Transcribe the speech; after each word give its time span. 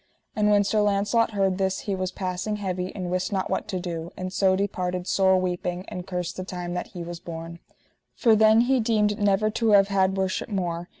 And 0.35 0.49
when 0.49 0.63
Sir 0.63 0.81
Launcelot 0.81 1.33
heard 1.33 1.59
this 1.59 1.81
he 1.81 1.93
was 1.93 2.11
passing 2.11 2.55
heavy 2.55 2.91
and 2.95 3.11
wist 3.11 3.31
not 3.31 3.51
what 3.51 3.67
to 3.67 3.79
do, 3.79 4.11
and 4.17 4.33
so 4.33 4.55
departed 4.55 5.05
sore 5.05 5.37
weeping, 5.39 5.85
and 5.89 6.07
cursed 6.07 6.37
the 6.37 6.43
time 6.43 6.73
that 6.73 6.87
he 6.97 7.03
was 7.03 7.19
born. 7.19 7.59
For 8.15 8.35
then 8.35 8.61
he 8.61 8.79
deemed 8.79 9.19
never 9.21 9.51
to 9.51 9.69
have 9.73 9.89
had 9.89 10.17
worship 10.17 10.49
more. 10.49 10.89